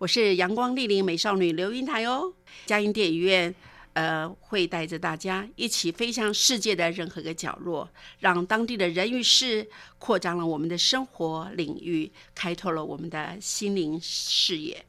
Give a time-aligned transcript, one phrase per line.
[0.00, 2.32] 我是阳光丽丽美少女刘英台哦。
[2.64, 3.54] 佳音电影院，
[3.92, 7.86] 呃，会带着大家一起飞向世界的任何个角落，
[8.20, 14.86] 让当地的人与事扩张了我们的生活领域，开拓了我们的心灵视野。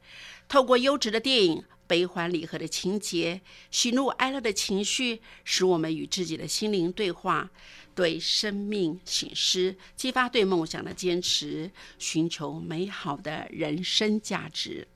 [0.48, 1.62] 透过优质的电影。
[1.84, 7.50] 悲欢离合的情节，喜怒哀乐的情绪，使我们与自己的心灵对话，
[7.94, 14.88] 对生命醒思，激发对梦想的坚持，寻求美好的人生价值。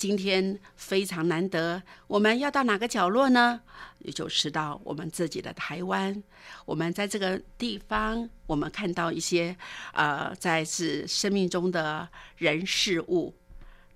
[0.00, 3.60] 今天非常难得，我们要到哪个角落呢？
[3.98, 6.22] 也就是到我们自己的台湾。
[6.64, 9.54] 我们在这个地方，我们看到一些
[9.92, 13.34] 呃，在是生命中的人事物。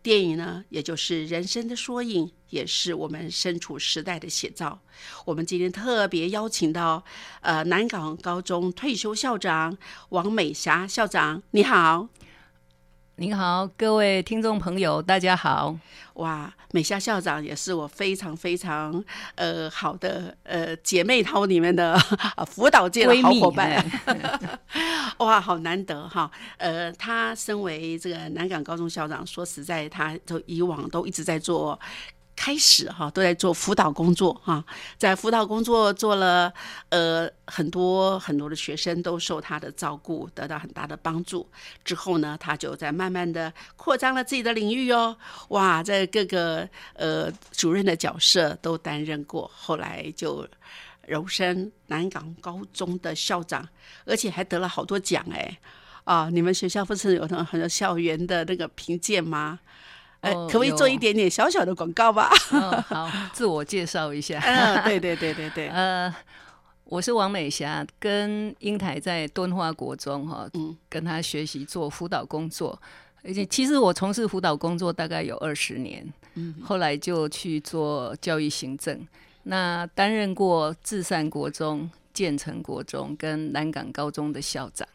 [0.02, 4.78] 电影呢，也就是人生的缩影，也是我们身处时代的写照。
[5.25, 7.02] 我们今天特别邀请到，
[7.41, 9.75] 呃，南港高中退休校长
[10.10, 12.10] 王美霞校长，你好。
[13.17, 15.79] 您好，各位听众朋友，大家好。
[16.15, 19.03] 哇，美霞校长也是我非常非常
[19.37, 21.97] 呃好的呃姐妹淘里面的
[22.48, 23.84] 辅导界的好伙伴。
[25.19, 26.28] 哇，好难得哈。
[26.56, 31.78] 呃，他身为这个南港高中校长，说实在，他就以往都一直在做。
[32.37, 34.65] 开始哈都在做辅导工作哈，
[34.99, 36.53] 在辅导工作做了
[36.89, 41.49] 呃很多很多的学生都受他的照顾，得到很大的帮助。
[41.84, 45.17] 之后呢，他就在慢慢的扩张了自己的领域哦。
[45.49, 50.47] 哇，在各个呃主任的角色都担任过，后来就
[51.06, 53.69] 荣升南港高中的校长，
[54.05, 55.59] 而且还得了好多奖哎
[56.05, 56.28] 啊！
[56.31, 59.61] 你们学校不是有很很多校园的那个评鉴吗？
[60.47, 62.31] 可不可以做一点点小小的广告吧？
[62.89, 64.41] 好，自我介绍一下。
[64.47, 65.69] 嗯，对对对对对。
[65.75, 66.15] 呃，
[66.85, 72.81] 我是王美霞，跟英台在敦化国中哈，嗯，跟他学习做辅导工作。
[73.23, 79.06] 而且其实我从事辅导工作大概有二十年，嗯，后来就去做教育行政，
[79.45, 84.87] 那担任过至善国中、建成国中跟南港高中的校长。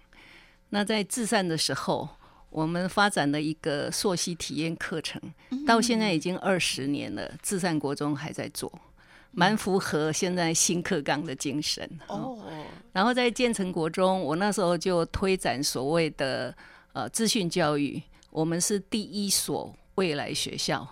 [0.69, 2.07] 那在至善的时候。
[2.49, 5.21] 我们发展的一个溯溪体验课程，
[5.67, 8.71] 到现在已经二十年了，至善国中还在做，
[9.31, 11.87] 蛮符合现在新课纲的精神。
[12.07, 12.39] 哦，
[12.91, 16.55] 然后在建成国中，我那时候就推展所谓的
[16.93, 18.01] 呃资讯教育，
[18.31, 20.87] 我们是第一所未来学校。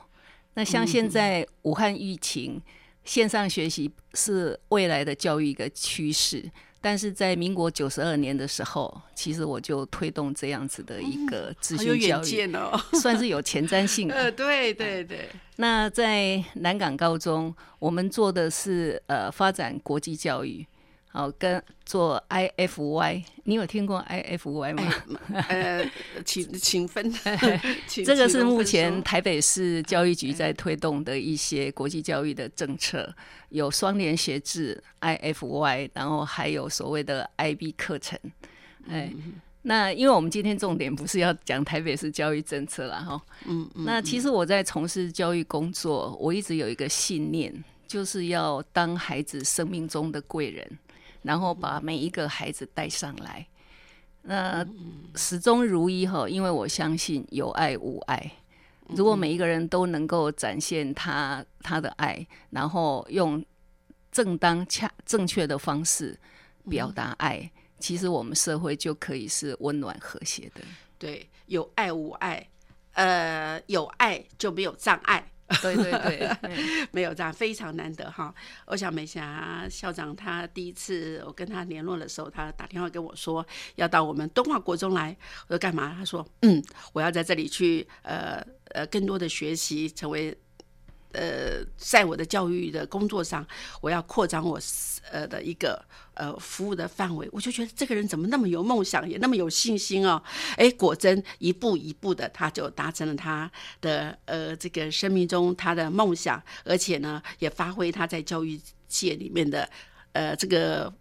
[0.54, 2.62] 那像现在武汉疫情，
[3.04, 6.50] 线上学习是未来的教育一个趋势。
[6.80, 12.52] 但是在民国九十二年的时候，其实我就推动这样子的一个资讯教育，
[13.02, 14.10] 算是有前瞻性。
[14.14, 15.30] 呃，对对对。
[15.58, 20.66] 那在南港高中，我们做的是呃发展国际教育。
[21.18, 24.94] 好，跟做 IFY，你有听过 IFY 吗？
[25.50, 25.84] 呃，
[26.24, 27.12] 请请分。
[28.06, 33.12] 这个是目前台北市教育局在推动的一些国际教育的政策，
[33.50, 38.20] 有双联学制 IFY，然后还有所谓的 IB 课程。
[38.88, 39.12] 哎，
[39.64, 43.20] 那因为我们今天重点不是要讲台北市教育政策了哈。
[43.48, 43.86] 嗯嗯。
[43.86, 47.52] 那其实我在从事教育工作，我一直有一个信念，
[47.88, 50.78] 就是要当孩子生命中的贵人。
[51.28, 53.46] 然后把每一个孩子带上来，
[54.22, 54.66] 那
[55.14, 58.32] 始终如一哈，因为我相信有爱无爱。
[58.96, 63.44] 如果每一个人都能够展现他他的爱，然后用
[64.10, 66.18] 正当恰正确的方式
[66.70, 70.62] 表达爱，其实我们社会就可以是温暖和谐的。
[70.98, 72.48] 对，有爱无爱，
[72.94, 75.30] 呃，有爱就没有障碍。
[75.62, 76.30] 对 对对，
[76.92, 78.34] 没有这样非常难得哈。
[78.66, 83.46] 我想美霞校长他第一次我跟他联络的时候，他打电话跟我说
[83.76, 85.16] 要到我们东华国中来。
[85.48, 85.94] 我说干嘛？
[85.98, 86.62] 他说嗯，
[86.94, 90.38] 我要在这里去呃呃更多的学习，成为
[91.18, 93.44] 呃，在我的教育的工作上，
[93.82, 94.60] 我要扩张我
[95.12, 95.84] 呃的一个
[96.14, 100.22] 呃服务的范围，我就觉得这个人怎么那么有梦想，也那么有信心哦？
[100.58, 109.68] 哎，果真一步一步的，他就达成了他的呃这个生命中他的梦想，而且呢，也发挥他在教育界里面的
[110.12, 110.94] 呃这个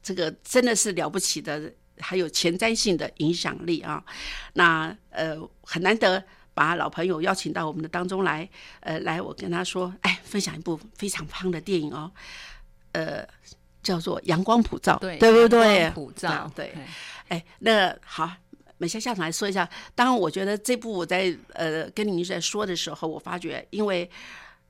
[0.00, 4.04] 这个真的是了不起的，还有前瞻性的影响力啊。
[4.52, 6.22] 那呃很难得。
[6.54, 8.48] 把老朋友邀请到我们的当中来，
[8.80, 12.10] 呃，来，我跟他说，哎，分享一部非常棒的电影哦，
[12.92, 13.26] 呃，
[13.82, 15.90] 叫做《阳光普照》，对，对不对？
[15.90, 16.72] 普照，对。
[17.28, 18.30] 哎，那好，
[18.78, 19.68] 美香校长来说一下。
[19.94, 24.10] 当然，我觉得这部我在呃跟您在说的时候，我发觉，因为。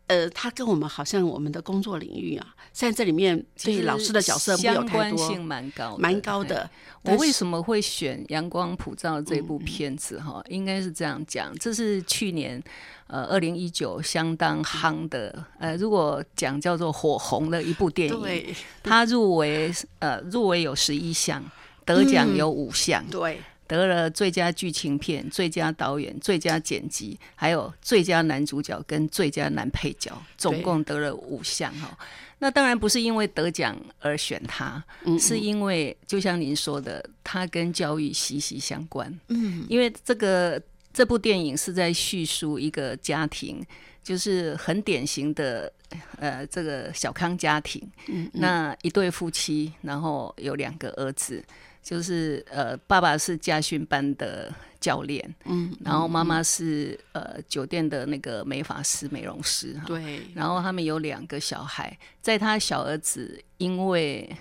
[0.06, 6.68] 呃，他跟我们好像我们的工作领域啊，在这里面对老师的角色相关性蛮高，蛮高的。
[7.02, 10.20] 我为什么会选《阳光普照》这部片子？
[10.20, 12.62] 哈，应该是这样讲，这是去年
[13.06, 21.42] 呃二零一九相当夯的，呃，如果讲叫做火红的一部电影，它入围呃入围有十一项，
[21.86, 23.40] 得奖有五项，对。
[23.66, 31.96] 得了最佳剧情片、最佳导演、最佳剪辑，还有最佳男主角跟最佳男配角，总共得了五项哈。
[32.38, 34.82] 那当然不是因为得奖而选他，
[35.18, 39.10] 是因为就像您说的，他跟教育息息相关。
[39.28, 40.60] 嗯，因为这个
[40.94, 43.60] 这部电影是在叙述一个家庭，
[44.02, 45.70] 就是很典型的
[46.18, 47.82] 呃这个小康家庭。
[48.08, 51.44] 嗯，那一对夫妻，然后有两个儿子。
[51.84, 54.50] 就是呃，爸爸是家训班的
[54.80, 60.22] 教练，嗯，然后妈妈是呃酒店的那个美发师、美容师哈，对。
[60.34, 64.34] 然后他们有两个小孩，在他小儿子因为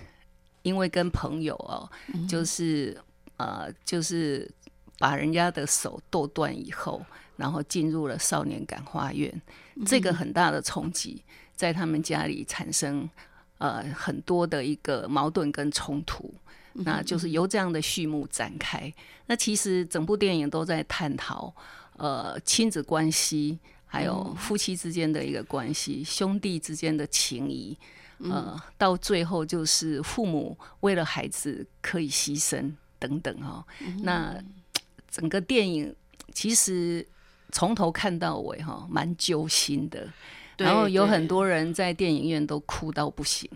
[0.62, 1.86] 因为跟朋友哦，
[2.26, 2.96] 就是
[3.36, 4.50] 呃就是
[4.98, 7.04] 把人家的手剁断以后，
[7.36, 9.32] 然后进入了少年感化院，
[9.86, 11.22] 这个很大的冲击，
[11.54, 13.08] 在他们家里产生
[13.58, 16.32] 呃很多的一个矛盾跟冲突。
[16.76, 18.92] 那就是由这样的序幕展开。
[19.26, 21.54] 那其实整部电影都在探讨，
[21.96, 23.56] 呃，亲子关系，
[23.86, 27.78] 还有夫妻之间的一个关系，兄弟之间的情谊，
[28.18, 33.64] 呃，到最后就是父母为了孩子可以牺牲等等哈。
[34.02, 34.36] 那
[35.14, 35.94] 整个电影
[36.32, 37.06] 其实
[37.52, 40.12] 从头看到尾哈，蛮揪心的。
[40.56, 43.48] 然后有很多人在电影院都哭到不行，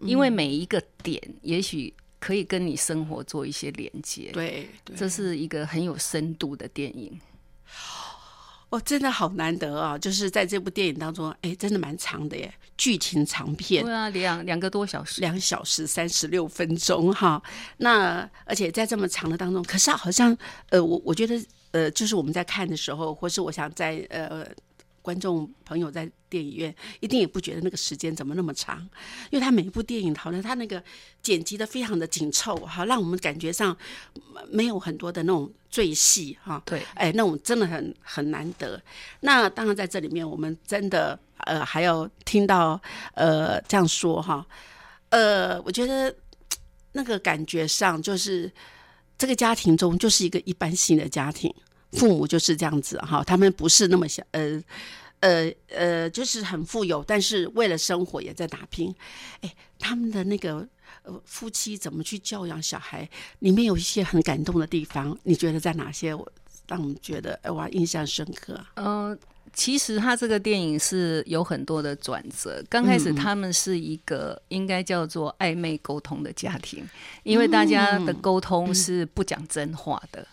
[0.00, 1.94] 因为每一个点，也许。
[2.20, 7.16] 可以跟你生活做一些连接，对，这是一个很有深度的电影。
[8.70, 9.96] 哦，真的好难得啊！
[9.96, 17.42] 就是在这部电影当中，哎，真的蛮长的耶，剧情长片，对啊，两两个多小时，两小时三十六分钟哈。
[17.78, 20.36] 那而且在这么长的当中，可是好像
[20.68, 24.46] 呃，我我觉得呃，就是我们在看的时候，或是我想在呃。
[25.02, 28.78] 观众朋友在电影院一定也不觉得那个时间怎么那么长，
[29.30, 30.82] 因为他每一部电影好像他那个
[31.22, 33.76] 剪辑的非常的紧凑哈，让我们感觉上
[34.50, 36.62] 没有很多的那种赘戏哈。
[36.66, 38.80] 对，哎，那种真的很很难得。
[39.20, 42.80] 那当然在这里面，我们真的呃还要听到
[43.14, 44.46] 呃这样说哈，
[45.08, 46.14] 呃，我觉得
[46.92, 48.52] 那个感觉上就是
[49.16, 51.54] 这个家庭中就是一个一般性的家庭。
[51.92, 54.62] 父母就是这样子哈，他们不是那么想，呃，
[55.20, 58.94] 呃，呃，就是很富有，但是为了生活也在打拼。
[59.40, 60.66] 哎，他们的那个
[61.02, 66.10] 呃夫妻怎么去教养小孩，里面有一些很感动的地方，你觉得在哪些
[66.68, 68.60] 让我们觉得哎哇印象深刻？
[68.74, 69.18] 嗯，
[69.54, 72.62] 其实他这个电影是有很多的转折。
[72.68, 76.86] 刚开始他们是一个应该叫做暧昧沟通的家庭，
[77.22, 80.26] 因为大家的沟通是不讲真话的。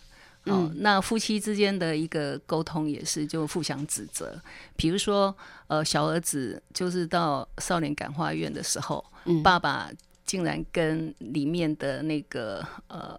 [0.45, 4.39] 哦，那夫妻之间的一个沟通也是就互相指责。
[4.75, 5.35] 比如说，
[5.67, 9.03] 呃，小儿子就是到少年感化院的时候，
[9.43, 9.89] 爸爸
[10.25, 13.17] 竟然跟里面的那个呃，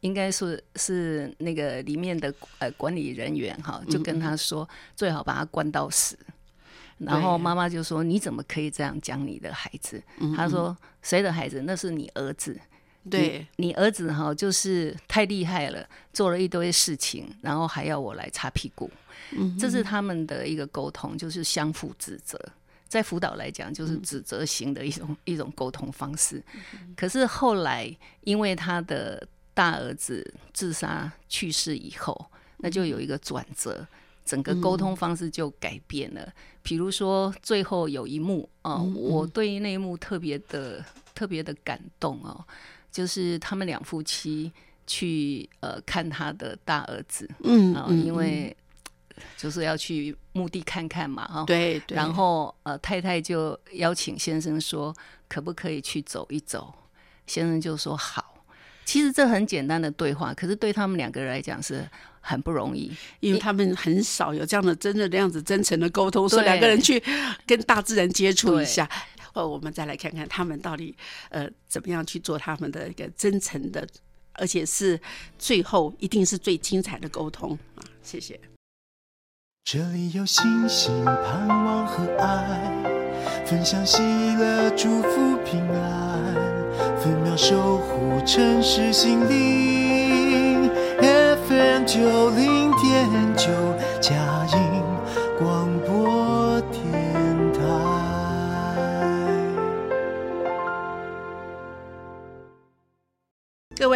[0.00, 6.18] 应该是是那个里面的呃管理人员哈，就跟他说最好把他关到死。
[6.98, 10.02] 然后妈妈就说：“你怎么可以这样讲你的孩子？”
[10.36, 11.62] 他说：“谁的孩子？
[11.62, 12.60] 那是你儿子。”
[13.10, 18.90] 对你儿子哈，就是太厉害了，做了一堆事情，然后还要我来擦屁股。
[19.32, 22.40] 嗯，这是他们的一个沟通，就是相互指责。
[22.88, 26.42] 在辅导来讲，就是指责型的一种一种沟通方式。
[26.96, 33.86] 可是后来，因为他的大儿子自杀去世以后，那就有一个转折，
[34.24, 36.32] 整个沟通方式就改变了。
[36.62, 40.82] 比如说，最后有一幕啊，我对于那一幕特别的
[41.14, 42.42] 特别的感动哦。
[42.90, 44.52] 就是他们两夫妻
[44.86, 48.56] 去呃看他的大儿子，嗯，因为
[49.36, 51.44] 就是要去墓地看看嘛，哈。
[51.44, 51.80] 对。
[51.88, 54.94] 然后呃，太太就邀请先生说，
[55.28, 56.74] 可不可以去走一走？
[57.26, 58.34] 先生就说好。
[58.84, 61.86] 其实这很简单的对话，可是对他们两个人来讲是
[62.22, 62.90] 很不容易，
[63.20, 67.02] 因为他们很少有这样的真的这样子真诚的沟通，说两个人去
[67.46, 68.88] 跟大自然接触一下。
[69.32, 70.96] 或我们再来看看他们到底
[71.30, 73.86] 呃怎么样去做他们的一个真诚的，
[74.32, 75.00] 而且是
[75.38, 77.84] 最后一定是最精彩的沟通啊！
[78.02, 78.38] 谢谢。
[79.64, 86.34] 这里有星星、盼望和爱，分享喜乐、祝福、平安。
[87.00, 90.70] 分秒守护城市心灵
[91.00, 93.48] ，FM 九零点九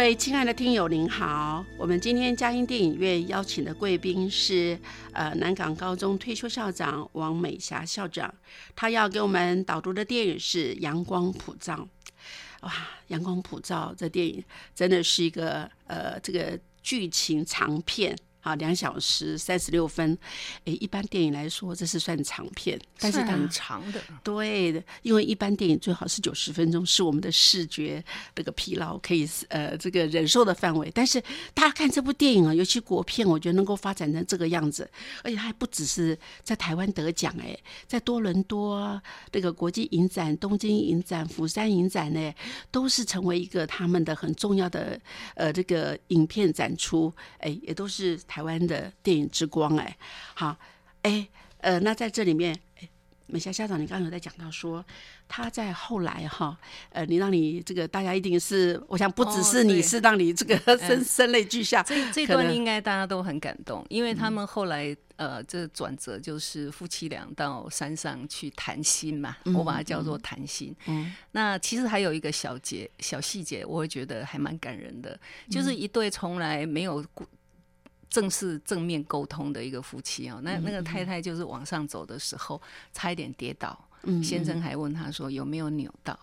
[0.03, 4.77] 位亲爱的听友，您好，我们今天嘉音电影院邀请的贵宾是
[5.13, 8.33] 呃南港高中退休校长王美霞校长，
[8.75, 11.87] 他要给我们导读的电影是《阳光普照》。
[12.67, 12.73] 哇，
[13.07, 14.43] 阳光普照这电影
[14.75, 18.13] 真的是一个呃，这个剧情长片。
[18.43, 20.17] 啊，两小时三十六分，
[20.65, 24.01] 诶，一般电影来说这是算长片，但是很长的。
[24.21, 28.03] 对的，因为一般电影最好是九十分钟，是我们的视觉
[28.35, 30.91] 这个疲劳可以呃这个忍受的范围。
[30.93, 31.21] 但是
[31.53, 34.89] 大家看这部电影啊，尤其国片，我觉得能够发展成这个样子，
[35.23, 37.57] 而且它还不只是在台湾得奖，诶，
[37.87, 42.33] 在多伦多这个国际影展、东京影展、釜山影展呢，
[42.69, 44.99] 都是成为一个他们的很重要的
[45.35, 48.19] 呃这个影片展出，诶，也都是。
[48.33, 49.95] 台湾的电影之光，哎，
[50.33, 50.57] 好，
[51.03, 51.27] 哎，
[51.59, 52.59] 呃，那在这里面，
[53.27, 54.83] 美霞校长，你刚刚有在讲到说，
[55.27, 56.57] 他在后来哈，
[56.89, 70.75] 呃，你让你这个大家一定是，我想不只是你是让你这个声声泪俱下，这这段应该大家都很感动，因为他们后来呃，这转折就是夫妻俩到山上去谈心嘛，我把它叫做谈心。
[70.87, 75.19] 嗯，那其实还有一个小节小细节，我会觉得还蛮感人的，
[75.51, 77.05] 就是一对从来没有。
[78.13, 82.61] 正式正面沟通的一个夫妻哦，那那个太太就是往上走的时候
[82.93, 83.75] 差一点跌倒，
[84.23, 86.17] 先生还问他说有没有扭到？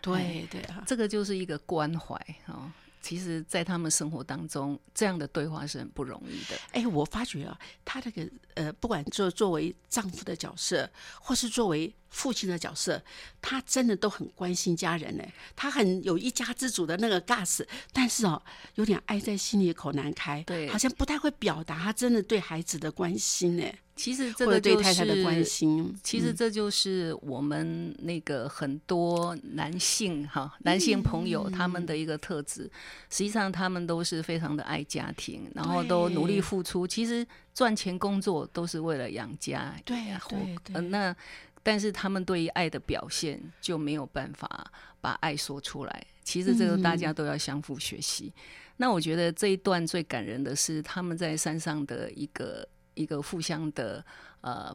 [0.00, 2.14] 对对啊，这个就是一个关怀
[2.46, 2.70] 哦。
[3.02, 6.56] 其实，在他们生活当中，这样的对话是很不容易的。
[6.70, 10.88] 哎，我发觉啊，他这个呃，不管作作为丈夫的角色，
[11.20, 13.02] 或是作为父亲的角色，
[13.40, 15.24] 他真的都很关心家人呢。
[15.56, 18.40] 他很有一家之主的那个 gas，但是哦，
[18.76, 23.64] 有点爱在心里口难开，对，好像不太会表达他真的对孩子的关心呢。
[24.02, 32.68] 其实这个对太太的关心，其实这就是我们那个很多男性哈，男性朋友他们的一个特质。
[33.08, 36.84] 实际上，他们都是非常的爱家庭，然后都努力付出。
[36.84, 39.72] 其实赚钱工作都是为了养家。
[39.84, 40.82] 对呀，对对。
[40.88, 41.14] 那
[41.62, 44.68] 但是他们对于爱的表现就没有办法
[45.00, 46.04] 把爱说出来。
[46.24, 48.32] 其实这个大家都要相互学习。
[48.78, 52.66] 那我觉得这一段最感人的是他们在山上的一个。
[52.94, 54.04] 一个互相的
[54.40, 54.74] 呃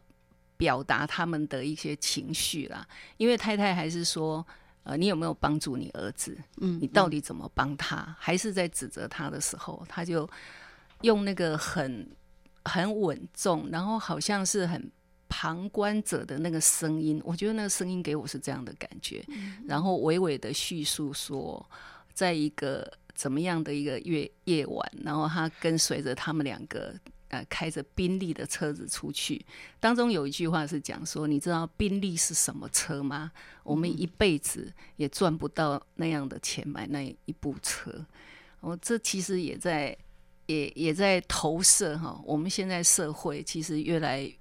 [0.55, 4.45] 表达他们的一些情绪啦，因为太太还是说
[4.83, 6.35] 呃你有没有帮助你儿子？
[6.61, 8.15] 嗯，你到底怎么帮他？
[8.19, 10.27] 还是在指责他的时候，他就
[11.01, 12.09] 用那个很
[12.65, 14.91] 很稳重，然后好像是很
[15.29, 19.23] 旁观者的那个声音，我觉得那个声音给我是这样的感觉，
[19.67, 21.63] 然后娓娓的叙述说，
[22.13, 26.95] 在一个怎么样的一个夜夜晚，然后他跟随着他们两个。
[27.29, 29.45] 呃，开着宾利的车子出去，
[29.79, 33.31] 当中有一句话是讲说：“你知道宾利是什么车吗？
[33.63, 38.05] 我们一辈子也赚不到那样的钱买那一部车。”
[38.61, 39.95] 我这其实也在
[40.45, 42.19] 也也在投射哈。
[42.25, 44.31] 我们现在社会其实越来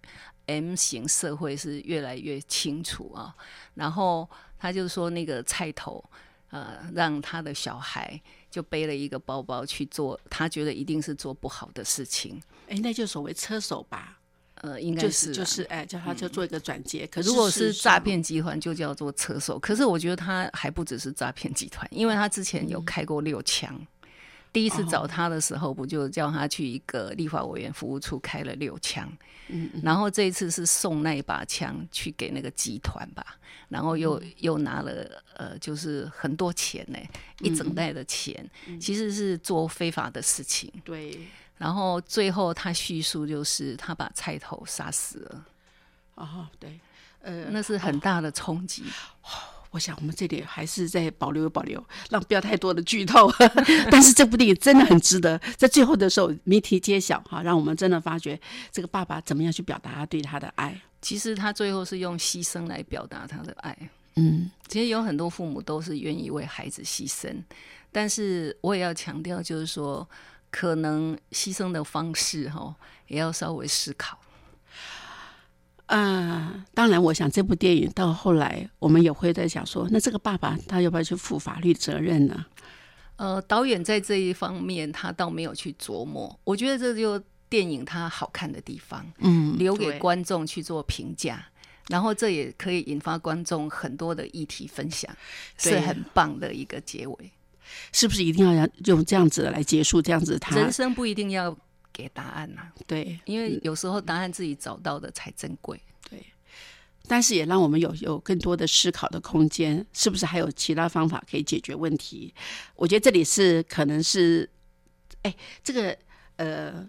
[0.46, 3.34] M 型社会是越来越清楚啊。
[3.74, 4.28] 然后
[4.58, 6.02] 他就说那个菜头
[6.50, 8.20] 呃，让他的小孩
[8.56, 12.40] 就背了一个包包去做，他觉得一定是做不好的事情。
[12.70, 14.18] 哎，那就所谓车手吧，
[14.62, 17.06] 呃，应该是就是哎，叫他就做一个转接。
[17.08, 19.58] 可如果是诈骗集团，就叫做车手。
[19.58, 23.78] 可是我觉得他还不只是诈骗集团，因为他之前有开过六枪。
[24.56, 29.06] 第一次找他的时候，不就叫他去一个立法委员服务处开了六枪？
[29.48, 33.36] 嗯，然后这一次是送那一把枪去给那个集团吧，
[33.68, 36.98] 然后又又拿了呃，就是很多钱呢，
[37.40, 38.48] 一整袋的钱，
[38.80, 40.72] 其实是做非法的事情。
[40.82, 41.20] 对。
[41.58, 45.44] 然后最后他叙述就是他把菜头杀死了。
[46.14, 46.80] 哦，对，
[47.20, 48.84] 呃，那是很大的冲击。
[49.76, 53.30] 我想我们这里还是在保留保留，让不要太多的剧透。
[53.92, 58.40] 但是这部电影真的很值得，在最后的时候谜题揭晓哈，让我们真的发觉
[58.72, 60.80] 这个爸爸怎么样去表达他对他的爱。
[61.02, 63.76] 其实他最后是用牺牲来表达他的爱。
[64.14, 67.30] 嗯，其实有很多父母都是愿意为孩子牺牲，
[67.92, 70.08] 但是我也要强调，就是说
[70.50, 72.74] 可能牺牲的方式哈，
[73.08, 74.18] 也要稍微思考。
[75.86, 82.44] 啊，当然，我想这部电影到后来，我们也会在想说，那这个爸爸他要不要去负法律责任呢？
[83.16, 87.16] 呃，导演在这一方面他倒没有去琢磨，我觉得这就
[87.48, 91.46] 电影它好看的地方，嗯，留给观众去做评价，
[91.88, 95.08] 然后这也可以引发观众很多的议题分享，
[95.56, 97.30] 是很棒的一个结尾。
[97.92, 100.02] 是不是一定要用这样子来结束？
[100.02, 101.56] 这样子，他人生不一定要。
[101.96, 106.22] 给答案呐，对，因为有时候答案自己找到的才珍贵，对。
[107.08, 112.34] 但是也让我们有有更多的思考的空间，是不是还有其他方法可以解决问题？
[112.74, 114.46] 我觉得这里是可能是，
[115.22, 115.34] 哎，
[115.64, 115.96] 这个
[116.36, 116.86] 呃。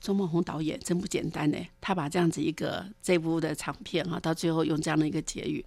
[0.00, 5.64] 周梦红导演真不简单呢，他把这样子一个这部的长片哈，到最后用这样的一个结语。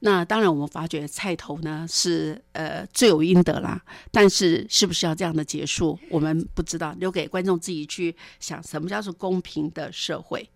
[0.00, 3.82] 那当然，我们发觉菜头呢是呃罪有应得啦，
[4.12, 10.46] 但是是不是要这样的结束，我们不知道，留给观众自己去想，什么叫做公平的社会？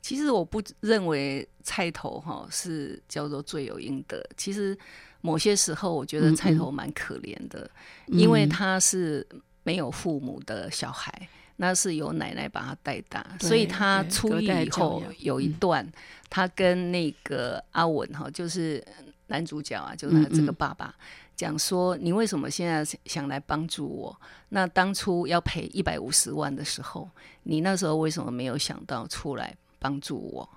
[0.00, 4.20] 其实我不认为菜头哈是叫做罪有应得。
[4.36, 4.76] 其实
[5.20, 7.70] 某些时候，我觉得菜头蛮可怜的，
[8.06, 9.24] 因为他是
[9.62, 11.28] 没有父母的小孩。
[11.56, 15.86] 那是由奶奶把他带大，所以他出狱以后有一段，
[16.28, 18.84] 他跟那个阿文哈，就是
[19.28, 20.92] 男主角啊，就是这个爸爸
[21.36, 24.20] 讲说：“你为什么现在想来帮助我？
[24.48, 27.08] 那当初要赔一百五十万的时候，
[27.44, 30.48] 你那时候为什么没有想到出来帮助我？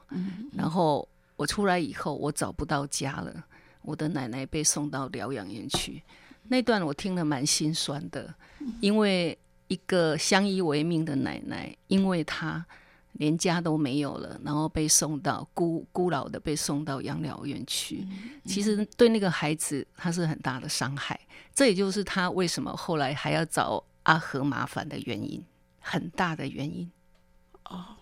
[0.54, 3.44] 然后我出来以后，我找不到家了，
[3.84, 6.02] 我的奶奶被送到疗养院去。
[6.48, 8.34] 那段我听了蛮心酸的，
[8.80, 12.66] 因为。”一个相依为命的奶奶，因为她
[13.14, 18.06] 连家都没有了，然后被送到孤孤老的被送到养老院去。
[18.46, 21.20] 其实对那个孩子，他是很大的伤害。
[21.54, 25.44] 这也就是他为什么后来还要找阿和麻烦的原因，
[25.80, 26.92] 很大的原因。
[27.64, 27.96] 哦，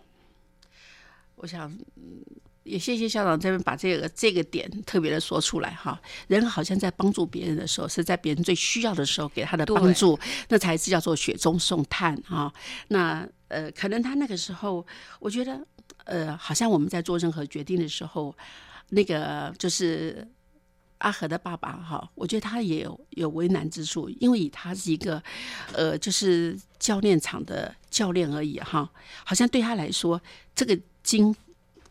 [1.35, 1.71] 我想。
[2.63, 12.53] 也谢谢校长这边把这个这个点特别的说出来哈，人好像在帮助别人的时候，是在别人最需要的时候给他的帮助，那才是叫做雪中送炭哈。
[12.87, 14.85] 那呃，可能他那个时候，
[15.19, 15.59] 我觉得
[16.05, 18.33] 呃，好像我们在做任何决定的时候，
[18.89, 20.25] 那个就是
[20.99, 25.21] 阿和的爸爸哈，我觉得他也有有为难之处，因为他是一个
[25.73, 28.89] 呃，就是教练场的教练而已哈，
[29.25, 30.21] 好像对他来说，
[30.55, 31.35] 这个经。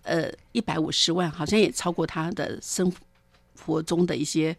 [0.02, 2.92] 呃，一百五十万好像也超过他的生
[3.64, 4.56] 活中的一些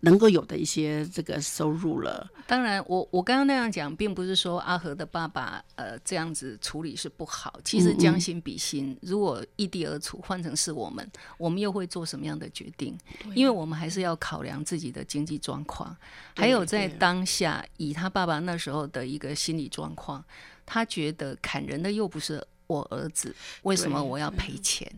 [0.00, 2.26] 能够有的一些这个收入了。
[2.46, 7.60] 当然，我我刚刚那样讲，并不是说阿和的爸爸呃这样子处理是不好。
[7.62, 12.98] 其实将心比心，如果异地而处，换成是我们，我们又会做什么样的决定？
[13.34, 15.94] 因为我们还是要考量自己的经济状况，
[16.34, 20.24] 还有在当下以他爸爸那时候的一个心理状况，
[20.64, 22.42] 他觉得砍人的又不是。
[22.70, 24.88] 我儿子为什么我要赔钱？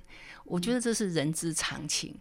[0.44, 2.14] 我觉得这是人之常情。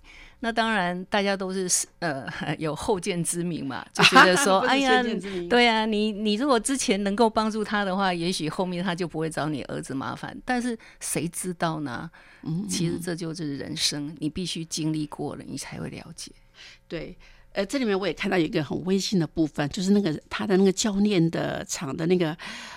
[0.44, 2.26] 那当然，大家都是呃
[2.58, 5.04] 有后见之明嘛，就觉得说， 哎呀，
[5.50, 10.36] 对啊，你你如果之前能够帮助他的话，也许后面他就不会找你儿子麻烦。
[10.46, 12.10] 但是谁知道呢？
[12.44, 16.32] 嗯，其实这就是人生，你必须经历过了，你才会了解。
[16.88, 17.18] 对。
[17.54, 22.36] 呃，这里面我也看到一个很温馨的部分，就是那个他的那个教练的场的那个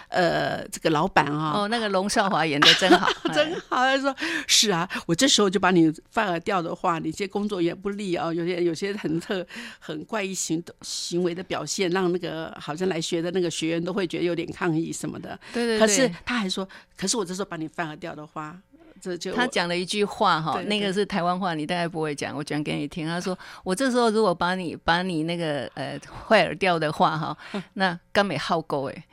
[0.09, 3.77] 呃这个老板啊，哦，那个龙少华演的真好， 真好。
[3.77, 4.15] 他说
[4.49, 8.33] ：“是啊，我这时候就把你放了掉的话，你这工作也不利啊。
[8.33, 9.47] 有些有些很特
[9.79, 15.39] 很怪异行行为的表现，让那个好像来学的那个学员都会觉得有点抗议什么的。
[15.53, 15.79] 对对。
[15.79, 18.59] 可是他还说，可是我这时候把你放了掉的话。”
[19.35, 23.07] 他讲了一句话哈，那个是台湾话，你大概不会讲，我讲给你听。
[23.07, 27.37] 他说：“我这时候如果把你把你那个呃坏耳掉的话哈，
[27.75, 29.05] 那刚美好够哎，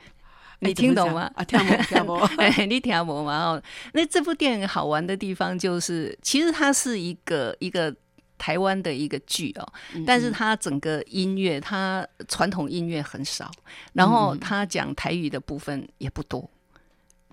[0.60, 1.30] 你听懂吗？
[1.34, 2.14] 啊，听不听不？
[2.40, 3.44] 哎，你听不嘛？
[3.44, 7.94] 哦，那这部电影好玩的地方就是，其实它是一个一个
[8.38, 9.72] 台湾的一个剧哦，
[10.06, 13.50] 但是它整个音乐，它传统音乐很少，
[13.92, 16.48] 然后它讲台语的部分也不多。”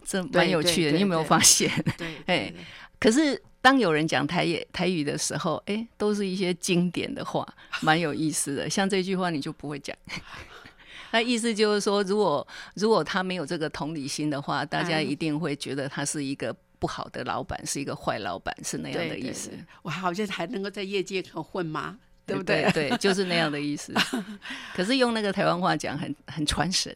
[0.06, 1.72] 这蛮有趣的，你有没有发现？
[1.98, 2.54] 对，哎，
[3.00, 7.48] 可是当有人讲台语台语的时候，哎，都是一些经典的话，
[7.82, 8.70] 蛮有意思的。
[8.70, 9.96] 像这句话，你就不会讲。
[11.12, 19.50] 那意思就是说，如果如果他没有这个同理心的话，大家一定会觉得他是一个不好的老板，是一个坏老板，是那样的意思。
[19.82, 21.98] 我好像还能够在业界可混吗？
[22.28, 22.70] 对不对？
[22.74, 23.92] 对，就是那样的意思。
[24.76, 26.96] 可是用那个台湾话讲，很很传神。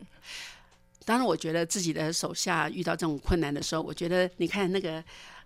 [1.06, 5.04] 当然，我觉得自己的手下遇到这种困难的时候，我觉得你看那个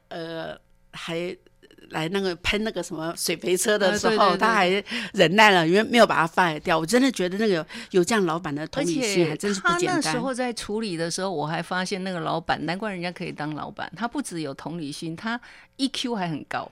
[0.10, 0.58] 呃，
[0.92, 1.36] 还。
[1.92, 4.68] 来那个喷那个什么水肥车的时候，他还
[5.14, 6.78] 忍耐了，因为没有把它 fire 掉。
[6.78, 10.02] 我真的觉得那个有这样老板的同理心，还真是不简单。
[10.02, 13.90] 他那时候在处理的时候，我还发现那个老板，难怪人家可以当老板。
[13.96, 15.40] 他不只有同理心，他
[15.78, 16.70] EQ 还很高。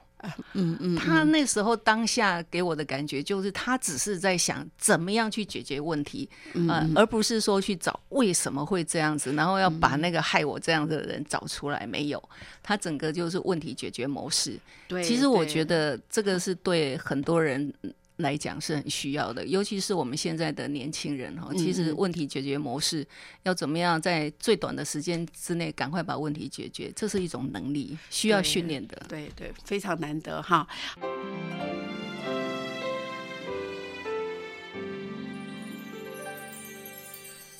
[0.53, 11.85] 嗯嗯，他那时候当下给我的感觉就是，他只是在想怎么样去解决问题，嗯，而不是说去找为什么会这样子，然后要把那个害我这样的人找出来。
[11.87, 12.29] 没有，
[12.63, 14.59] 他整个就是问题解决模式。
[14.87, 17.73] 对，其实我觉得这个是对很多人。
[18.17, 23.05] 来讲是很需要的，尤其是我们现在的年轻人哈，其实问题解决模式
[23.43, 29.05] 要怎么样在最短的时间之内赶快把问题解决，这是一种能力，需要训练的。
[29.09, 30.65] 对对，非常难得哈。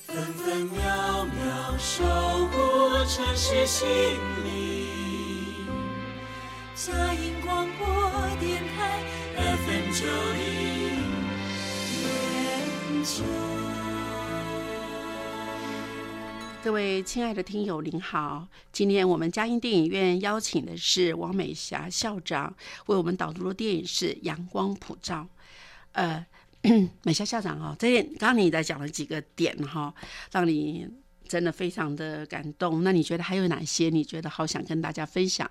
[0.08, 2.06] 分分秒秒守
[2.48, 3.88] 护城市心
[4.46, 5.68] 灵，
[6.74, 8.35] 嘉音广播。
[16.64, 18.48] 各位亲爱的听友，您好！
[18.74, 22.54] 今天我们嘉音电影院邀请的是王美霞校长，
[22.88, 25.28] 为我们导读的电影是《阳光普照》。
[25.94, 26.26] 呃，
[27.04, 29.94] 美霞校长哦，这刚刚你在讲了几个点哈，
[30.32, 30.88] 让你
[31.28, 32.84] 真的非常的感动。
[32.84, 33.90] 那你觉得还有哪些？
[33.90, 35.50] 你觉得好想跟大家分享？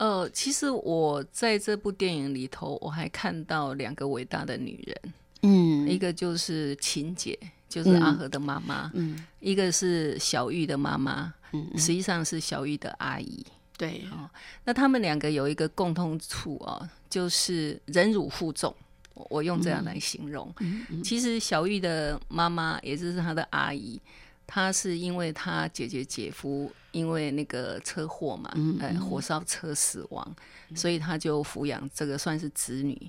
[0.00, 13.44] 呃，其实我在这部电影里头，我还看到两个伟大的女人，嗯，一个就是秦姐，就是阿和的妈妈，嗯，一个是小玉的妈妈，嗯，实际上是小玉的阿姨，
[13.76, 14.24] 对，哦，
[14.64, 18.74] 那他们两个有一个共通处啊，就是忍辱负重，
[19.12, 20.50] 我用这样来形容。
[21.04, 24.00] 其实小玉的妈妈，也就是她的阿姨。
[24.52, 30.36] 他是因为他姐姐姐夫因为那个车祸嘛，呃，火烧车死亡，
[30.74, 33.08] 所以他就抚养这个算是子女，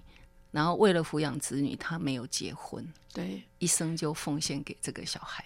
[0.51, 5.43] 然后为了抚养子女，他没有结婚，对，一生就奉献给这个小孩。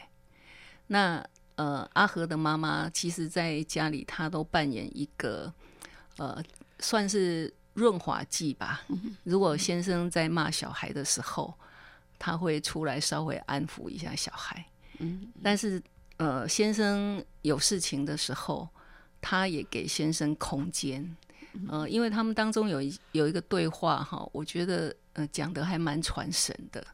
[0.88, 5.53] 那呃，阿和的妈妈其实在家里，她都扮演一个
[6.17, 6.43] 呃，
[6.79, 8.84] 算是润滑剂吧。
[9.23, 11.53] 如果先生在骂小孩的时候，
[12.19, 14.65] 他会出来稍微安抚一下小孩。
[14.99, 15.81] 嗯，但是
[16.17, 18.67] 呃，先生有事情的时候，
[19.21, 21.15] 他也给先生空间。
[21.69, 26.86] 呃，因为他们当中有一有一个对话哈，我觉得呃讲的还蛮传神的。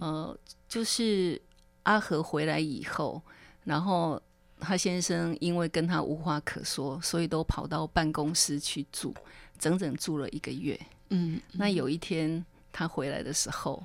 [0.00, 1.40] 呃，就是
[1.84, 3.20] 阿和回来以后，
[3.64, 4.20] 然后
[4.60, 9.14] 他先生因为跟他无话可说，所以都跑到办公室去住，
[9.58, 10.78] 整整住了一个月。
[11.10, 13.82] 嗯，那有一天他回来的时候，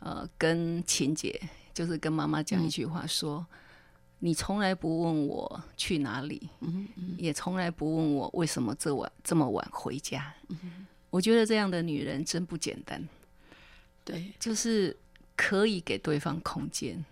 [0.00, 1.40] 呃，跟琴姐。
[1.74, 3.46] 就是跟妈妈讲一句话，说
[4.20, 6.48] ：“你从来不问我去哪里，
[7.16, 10.34] 也从来不问我为什么这晚这么晚回家。”
[11.10, 13.08] 我觉得这样的女人真不简单。
[14.04, 14.96] 对，就是
[15.36, 17.04] 可以给对方空间。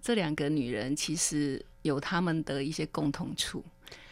[0.00, 3.64] 这两个女人其实有她们的一些共同处。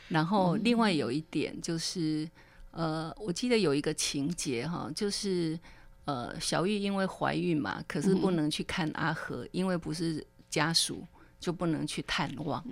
[0.09, 2.29] 然后另外有一点就是，
[2.71, 5.59] 呃，我记得有一个情节哈，就是。
[6.07, 11.05] 呃，小玉因为怀孕嘛，可是不能去看阿和，因为不是家属，
[11.41, 12.65] 就不能去探望。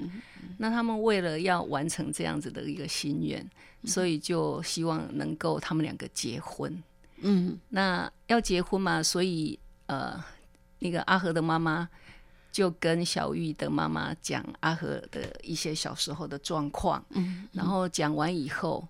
[0.56, 3.44] 那他们为了要完成这样子的一个心愿，
[3.84, 6.80] 所以就希望能够他们两个结婚。
[7.22, 10.22] 嗯，那要结婚嘛，所以呃，
[10.78, 11.88] 那个阿和的妈妈
[12.52, 17.04] 就跟小玉的妈妈讲阿和的一些小时候的状况。
[17.10, 18.86] 嗯，然后讲完以后，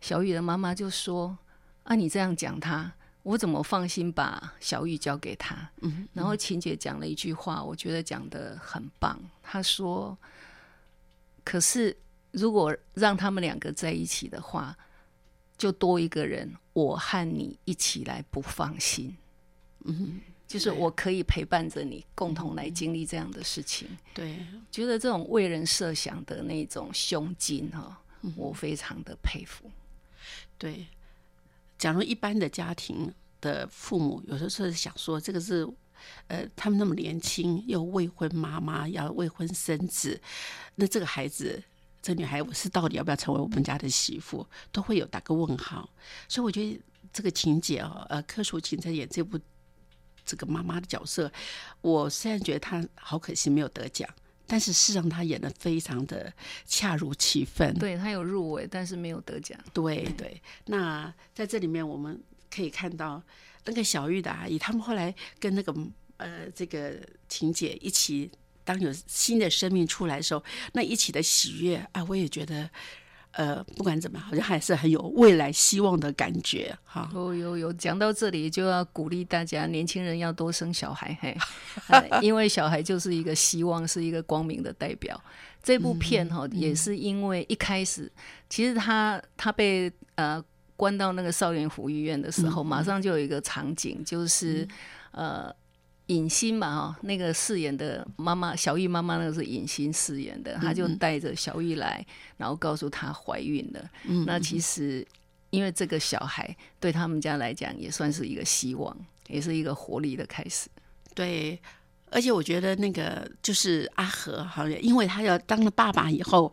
[0.00, 1.38] 小玉的妈妈就说
[1.84, 2.92] ：“啊，你这样讲他。”
[3.28, 5.70] 我怎么放心把小玉交给他？
[5.82, 9.20] 嗯，然后琴姐讲了一句话，我觉得讲的很棒。
[9.42, 10.16] 她说
[11.44, 11.94] ：“可是
[12.30, 14.74] 如果让他们两个在一起的话，
[15.58, 19.14] 就多一个人，我和你一起来不放心。
[19.84, 23.86] 嗯，就是我可以陪伴着你，共同来经历这样的事情。
[24.14, 24.38] 对，
[24.70, 28.00] 觉得这种为人设想的那种胸襟哈，
[28.36, 29.70] 我非常的佩服。
[30.56, 30.86] 对。”
[31.78, 35.66] 假如一般的家庭的父母，有时候是想说，这个是，
[36.26, 40.20] 呃，他们那么年轻，又未婚妈妈要未婚生子，
[40.74, 41.62] 那这个孩子，
[42.02, 45.88] 这女孩，我是到底要不要成为我们家的媳妇，都会有打个问号。
[46.28, 46.80] 所以我觉得
[47.12, 49.38] 这个情节哦，呃，柯淑琴在演这部
[50.24, 51.30] 这个妈妈的角色，
[51.80, 54.08] 我虽然觉得她好可惜没有得奖。
[54.48, 56.32] 但是事实上，他演的非常的
[56.66, 57.72] 恰如其分。
[57.78, 59.56] 对他有入围，但是没有得奖。
[59.72, 63.22] 对对，那在这里面，我们可可以看到
[63.66, 65.72] 那个小玉的阿姨，他们后来跟那个
[66.16, 66.94] 呃这个
[67.28, 68.28] 婷姐一起，
[68.64, 72.68] 当有新的生命出来的时候，那一起的喜悦啊，我也觉得。
[73.32, 77.08] 呃，不管怎么，好像还是很有未来希望的感觉哈。
[77.14, 81.36] 有有有，讲到这里就要鼓励大家，年轻人要多生小孩，嘿，
[82.20, 85.20] 因为小孩就是一个希望，是一个光明的代表。
[85.62, 88.10] 这部片哈，也是因为一开始，
[88.48, 90.42] 其实他他被呃
[90.76, 94.66] 关到那个少年福利院的时候，马上就有一个场景，就是
[95.12, 95.54] 呃。
[96.08, 102.04] 尹欣嘛，哈，那个饰演的妈妈小玉妈妈，那个是尹欣饰演的，她就带着小玉来，
[102.38, 103.90] 然后告诉她怀孕了。
[104.26, 105.06] 那其实，
[105.50, 110.70] 因为这个小孩对他们家来讲也算是一个希望，也是一个活力的开始。
[111.14, 111.60] 对，
[112.10, 116.50] 而且我觉得那个就是阿和，好像因为他要当了爸爸以后，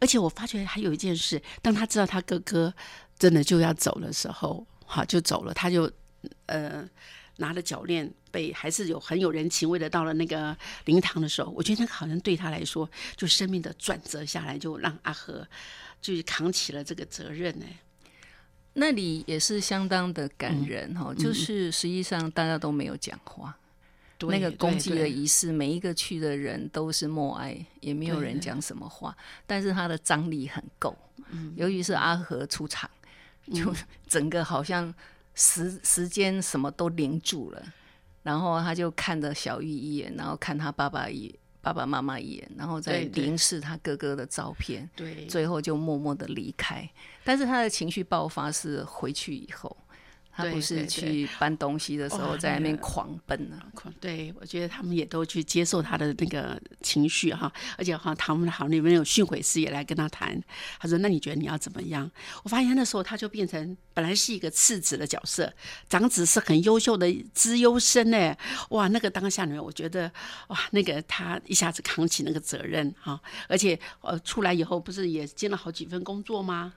[0.00, 2.70] 而且我发觉还有一件事，当他知道他哥哥
[3.18, 5.90] 真的就要走的时候，好就走了，他就
[6.44, 6.86] 呃。
[7.38, 9.88] 拿了脚链，被还是有很有人情味的。
[9.88, 15.46] 到了那个灵堂的时候，我觉得那个好像对他来说，就生命的转折下来，就让阿和
[16.00, 17.64] 就扛起了这个责任呢。
[18.74, 23.56] 那里也是相当的感人哈，就是实际上大家都没有讲话。
[24.22, 30.96] 那个公祭的仪式，每一个去的人都是默哀，也没有人讲什么话，但是他的张力很够。
[31.30, 32.90] 嗯，尤其是阿和出场，
[33.54, 33.72] 就
[34.08, 34.92] 整个好像。
[35.38, 37.62] 时时间什么都凝住了，
[38.24, 46.86] 然后他就看着小玉一眼，然后看他爸爸一爸爸妈妈一眼，然后再凝视他哥哥的照片，对，最后就默默的离开。
[47.22, 49.76] 但是他的情绪爆发是回去以后。
[50.38, 53.60] 他不是去搬东西的时候在那边狂奔呢？
[53.98, 60.40] 对，我觉得他们也都去接受他的那个情绪哈，而且哈，他们好里面有训诲师也来跟他谈。
[60.78, 62.08] 他说：“那你觉得你要怎么样？”
[62.44, 65.52] 我发现那时候他就变成本来是一个次子的角色，
[65.88, 68.36] 长子是很优秀的资优生呢。
[68.70, 70.08] 哇，那个当下里面，我觉得
[70.46, 76.72] 哇，那个他一下子扛起那个责任哈，而且呃，出来以后不是也兼了好几份工作吗？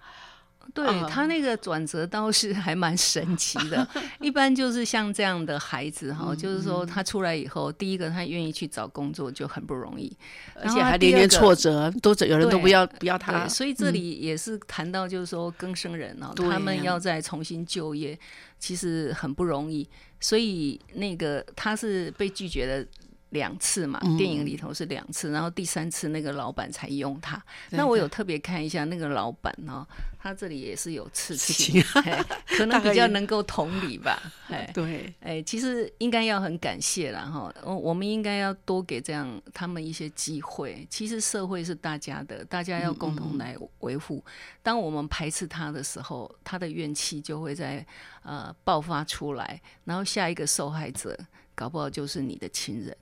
[0.73, 3.87] 对他那个转折倒是还蛮神奇的，
[4.21, 10.11] 一般就是像这样的孩子哈，就是说他出来以后，第一个他愿意去找工作就很不容易，
[10.55, 13.47] 而且还连连挫折，都有人都不要不要他。
[13.47, 18.17] 所以这里也是谈到就是说更生人哦，他们要再重新就业，
[18.57, 19.87] 其实很不容易。
[20.19, 22.87] 所以那个他是被拒绝的。
[23.31, 27.41] 两次嘛，电影里头是两次，然后第三次那个老板才用他。
[27.71, 29.85] 那我有特别看一下那个老板哦，
[30.19, 31.81] 他这里也是有刺青，
[32.45, 34.21] 可能比较能够同理吧。
[34.49, 37.53] 哎，对，哎，其实应该要很感谢了哈。
[37.65, 40.85] 我们应该要多给这样他们一些机会。
[40.89, 44.23] 其实社会是大家的，大家要共同来维护。
[44.61, 47.85] 当我们排斥他的时候，他的怨气就会在
[48.23, 51.17] 呃爆发出来，然后下一个受害者
[51.55, 52.95] 搞不好就是你的亲人。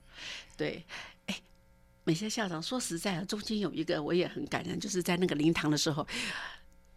[0.56, 0.84] 对，
[1.26, 1.40] 哎，
[2.04, 6.06] 美仙校长说实在的，中间有一个我也很感人，就是在那个灵堂的时候，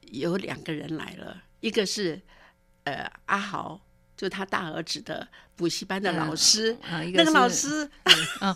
[0.02, 2.22] 有两个人来了，一个是
[2.84, 3.80] 呃阿豪，
[4.16, 6.78] 就他大儿子的补习班的老师，
[7.14, 7.90] 那个老师
[8.40, 8.56] 啊。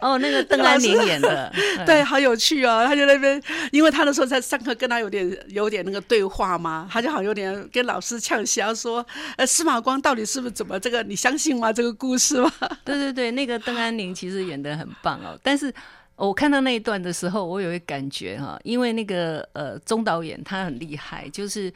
[0.00, 1.52] 哦，那个 邓安宁演的，
[1.84, 2.84] 对，好有趣哦。
[2.86, 3.42] 他就那边，
[3.72, 9.04] 因为他那时候在上课，跟他有点有点那个对话嘛，他就好有点跟老师呛笑说
[9.36, 11.02] ：“呃，司马光到底是不是怎么这个？
[11.02, 11.72] 你相信吗？
[11.72, 12.48] 这个故事吗？”
[12.84, 15.36] 对对对，那个邓安宁其实演的很棒哦。
[15.42, 15.74] 但是
[16.14, 21.72] 我看到那一段的时候，我有一个感觉哈，因为那个呃钟导演他很厉害，就是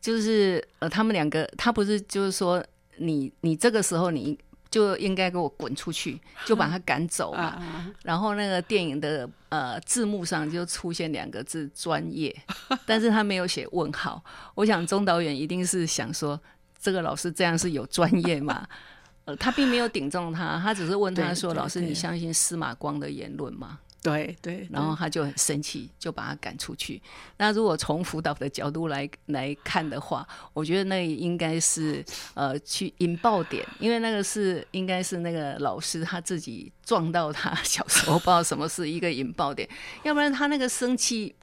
[0.00, 2.64] 就是呃他们两个，他不是就是说
[2.96, 4.38] 你你这个时候你。
[4.70, 7.60] 就应该给我滚出去， 就把他赶走嘛。
[8.04, 12.32] 然后那个电影的呃字幕上就出现两个字“专业”，
[12.86, 14.22] 但是他没有写问号。
[14.54, 16.40] 我想钟导演一定是想说，
[16.80, 18.64] 这个老师这样是有专业吗？
[19.26, 27.00] 呃，他并没有顶撞他，他只是问他说：“老师，你相信司马光的言论吗？”对对，然后他就很生气，就把他赶出去。
[27.36, 39.68] 那如果从辅导的角度来来看的话，我觉得那应该是呃去引爆点，因为那个是应该是那个老师他自己撞到他 小时候不知道什么是一个引爆点，
[40.02, 41.34] 要不然他那个生气，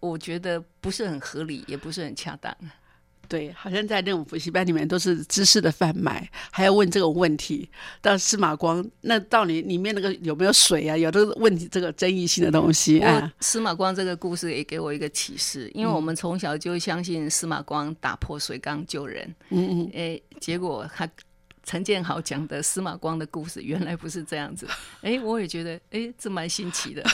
[0.00, 2.56] 我觉得不是很合理，也不是很恰当。
[3.28, 7.68] 对，好像在那种补习班里面都是知识的贩卖，还要问这种问题。
[8.00, 10.96] 到司马光，那到底里面那个有没有水啊？
[10.96, 13.32] 有的问题，这个争议性的东西啊。
[13.40, 19.34] 司马光这个故事也给我一个启示，因为我们从小就相信司马光打破水缸救人。
[19.50, 19.90] 嗯嗯。
[19.94, 21.08] 哎，结果他
[21.64, 24.68] 陈建豪讲的司马光的故事原来不是这样子。
[25.02, 27.04] 哎，我也觉得，哎，这蛮新奇的。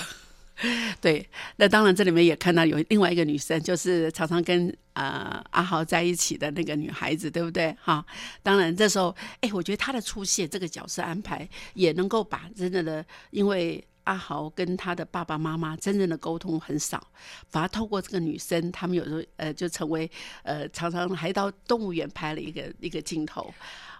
[1.00, 7.76] 对，那当然这里面也看到有另外一个女生，就是常常跟呃阿豪在一起的那个女孩子，对不对？
[7.82, 8.04] 哈，
[8.42, 17.06] 当然这时候，哎，我觉得她的出现，这个角色安排也能够把真正的，因为阿豪跟他的爸爸妈妈真正的沟通很少，
[17.48, 20.10] 反而透过这个女生，他们有时候呃就成为
[20.42, 23.52] 呃常常还到动物园拍了一个一个镜头。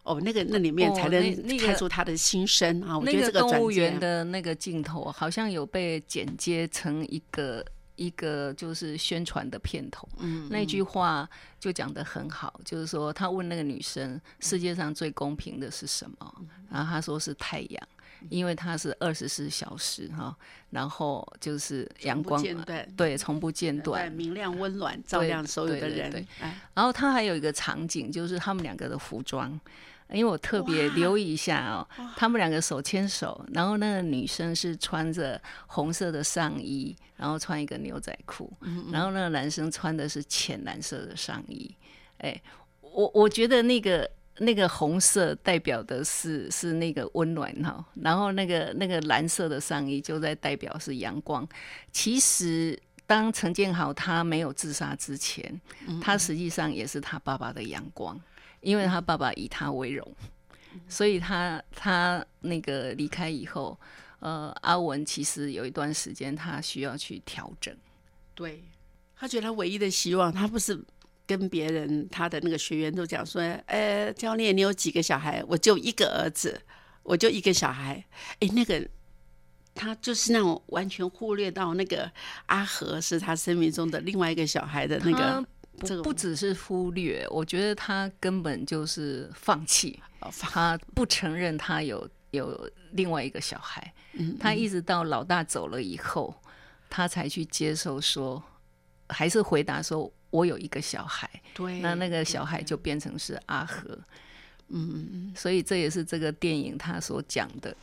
[0.03, 2.99] 哦，那个那里面才能看出他的心声啊！
[2.99, 10.09] 我觉得这个动物园的那个镜头好像有被剪接成一个一个就是宣传的片头。
[10.19, 11.29] 嗯，那句话
[11.61, 16.35] 就讲的很好，就是说他问那个女生世界上最公平的是什么，
[16.69, 17.89] 然后他说是太阳，
[18.29, 20.37] 因为它是二十四小时哈，
[20.71, 22.43] 然后就是阳光
[22.97, 26.27] 对从不间断，明亮温暖照亮所有的人。
[26.75, 29.61] 然后他还有一个场景，就是他们两个的服装。
[30.13, 38.53] 因为我特别留意一下哦，他们两个手牵手，然后那个女生是穿着红色的上衣，然后穿一个牛仔裤，
[38.93, 41.75] 然后那个男生穿的是浅蓝色的上衣。
[42.19, 42.41] 哎，
[42.81, 51.47] 我我觉得那个那个红色代表的是是那个温暖哈，然后那个那个蓝色的上衣就在代表是阳光。
[51.91, 55.61] 其实当陈建豪他没有自杀之前，
[56.01, 58.21] 他实际上也是他爸爸的阳光。
[58.63, 60.17] 因为他爸爸以他为荣，
[60.89, 63.79] 所以他他那个离开以后，
[64.21, 67.77] 呃，阿文其实有一段时间他需要去调整。
[68.35, 68.63] 对，
[69.17, 70.81] 他觉得他唯一的希望，他不是
[71.27, 75.43] 跟别人他的那个学员都讲说，呃，教练你有几个小孩？
[75.49, 76.63] 我就一个儿子，
[77.03, 78.05] 我就一个小孩。
[78.39, 78.89] 哎，那个
[79.75, 82.11] 他就是那种完全忽略到那个
[82.47, 85.45] 阿和是他生命中的另外一个小孩的那个。
[85.79, 90.01] 不不只是忽略，我觉得他根本就是放弃，
[90.39, 93.93] 他不承认他有有另外一个小孩，
[94.39, 96.35] 他一直到老大走了以后，
[96.89, 98.43] 他才去接受说，
[99.09, 103.89] 还是回答说我有一个小孩，对，那那个小孩就变成是阿和，
[104.69, 107.75] 嗯嗯嗯，所以这也是这个电影他所讲的。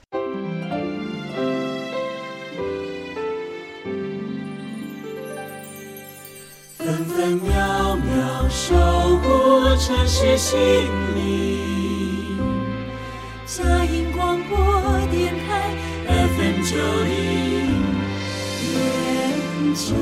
[8.50, 8.76] 秒守
[9.18, 10.58] 护城市心
[11.16, 12.36] 灵。
[13.46, 14.58] 嘉音广播
[15.12, 15.76] 电台
[16.08, 17.84] FM 九零
[18.74, 19.94] 点九。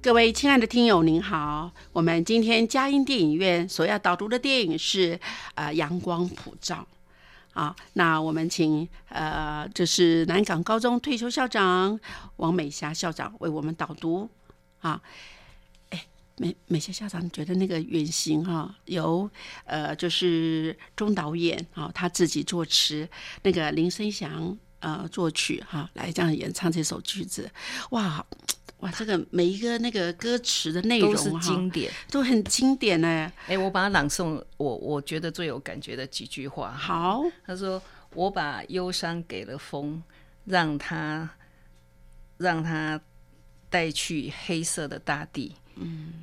[0.00, 5.16] 各位亲爱的听友，您好，我们今天嘉音电影院所要导读的电影是
[5.56, 6.76] 《呃阳光普照》。
[7.54, 11.98] 啊，那我们请呃，这是南港高中退休校长
[12.36, 14.28] 王美霞校长为我们导读
[14.80, 15.00] 啊。
[15.90, 19.30] 哎，美美霞校长你觉得那个远行哈，由
[19.64, 23.08] 呃就是钟导演啊他自己作词，
[23.42, 27.50] 那个林声祥呃作曲哈，来这样演唱这首曲子，
[27.90, 28.26] 哇。
[28.84, 33.32] 哇，这个每一个那个歌词的内容都是经典，都很经典呢。
[33.46, 36.70] 哎，我把它朗诵，我我觉得最有感觉的几句话。
[36.70, 40.02] 好，他说：“我把忧伤给了风，
[40.44, 41.30] 让它
[42.36, 43.00] 让它
[43.70, 45.54] 带去黑色的大地。
[45.76, 46.22] 嗯，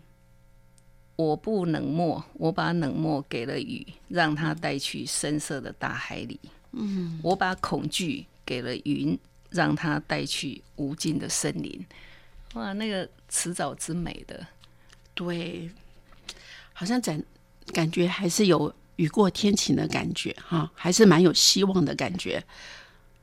[1.16, 6.40] 我不冷漠，我把冷漠给了雨，让它带去深色的大海里。
[6.74, 9.18] 嗯，我把恐惧给了云，
[9.50, 11.84] 让它带去无尽的森林。”
[12.54, 14.46] 哇，那个迟早之美的，
[15.14, 15.70] 对，
[16.74, 17.24] 好像感
[17.74, 22.44] 感觉还是有雨过天晴的感觉哈，还是蛮有希望的感觉。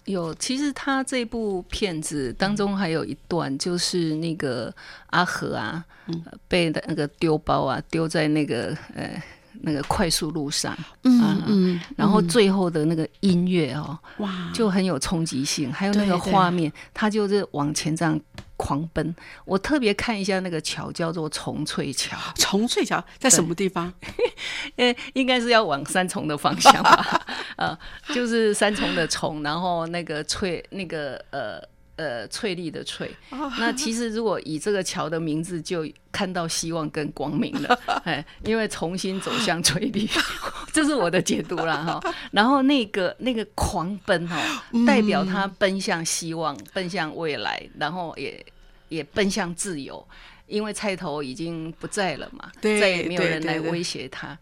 [0.07, 4.75] 有，其实他这部片子当中还有一段，就是那个
[5.09, 9.23] 阿和啊，嗯被那个丢包啊丢在那个呃。
[9.61, 18.19] 那个快速路上，嗯嗯，然后最后的那个音乐哦，哇，就很有冲击性，还有那个画面，他就是往前这样
[18.57, 19.15] 狂奔。
[19.45, 22.17] 我特别看一下那个桥，叫做重翠桥。
[22.37, 23.93] 重翠桥在什么地方？
[24.77, 27.27] 呃，应该是要往三重的方向吧？
[27.57, 27.79] 呃，
[28.15, 31.61] 就是三重的重，然后那个翠，那个呃。
[31.99, 33.11] 呃，翠丽的翠，
[33.59, 40.09] 那其实如果以这个桥的名字，就看到希望跟光明了， 哎，因为重新走向翠丽，
[40.73, 42.15] 这是我的解读了哈。
[42.31, 48.47] 然后那个那个狂奔哈，代表他奔向希望，奔向未来，然后也
[48.91, 50.07] 也奔向自由，
[50.47, 54.39] 因为菜头已经不在了嘛，再也没有人来威胁他。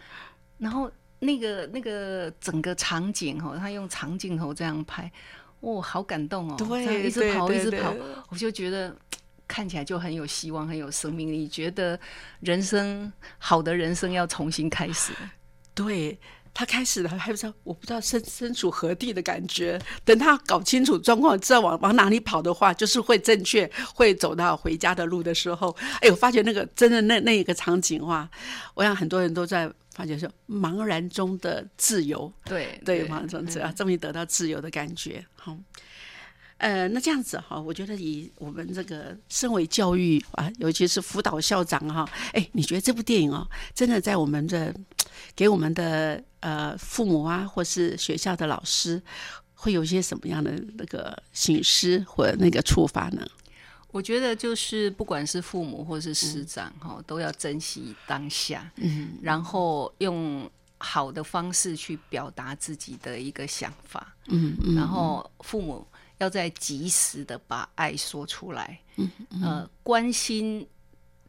[0.59, 5.11] 然后那个那个整个场景哈，他用长镜头这样拍。
[5.67, 6.55] 哦，好感动哦！
[6.57, 7.93] 对，一直跑，一直跑，
[8.29, 8.95] 我就觉得
[9.49, 11.49] 看起来就很有希望，很有生命力。
[11.49, 11.99] 觉得
[12.39, 15.13] 人生好的人生要重新开始。
[15.75, 16.17] 对，
[16.55, 19.77] 他开始了，还不知道我不知道身身处何地的感觉。
[20.05, 28.31] 等他搞清楚状况，知道往往哪里跑的话，就是会正确，会走到回家的路的时候，哎，我发觉那个真的那那一个场景哇，
[28.75, 35.57] 我想很多人都在发觉说茫然中的自由，对对，茫然中自由，终于得到自由的感觉，好。
[36.59, 44.75] 呃，那这样子哈，我觉得以我们这个身为教育啊，尤其是辅导校长哈，哎，你觉得这部电影哦，真的在我们的
[45.35, 49.03] 给我们的呃父母啊，或是学校的老师，
[49.55, 53.27] 会有一些什么样的那个醒思或那个触发呢？
[53.91, 65.87] 我觉得就是不管是父母或是师长哈，都要珍惜当下，嗯，然后用好的方式去表达自己的一个想法，嗯嗯，然后父母。
[66.19, 69.11] 要在及时的把爱说出来，嗯，
[69.43, 70.67] 呃，关心